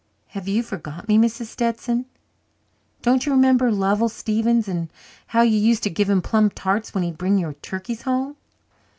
"Have 0.29 0.47
you 0.47 0.63
forgot 0.63 1.07
me, 1.07 1.19
Mrs. 1.19 1.45
Stetson? 1.45 2.07
Don't 3.03 3.27
you 3.27 3.31
remember 3.33 3.71
Lovell 3.71 4.09
Stevens 4.09 4.67
and 4.67 4.91
how 5.27 5.43
you 5.43 5.59
used 5.59 5.83
to 5.83 5.91
give 5.91 6.09
him 6.09 6.23
plum 6.23 6.49
tarts 6.49 6.95
when 6.95 7.03
he'd 7.03 7.19
bring 7.19 7.37
your 7.37 7.53
turkeys 7.53 8.01
home?" 8.01 8.35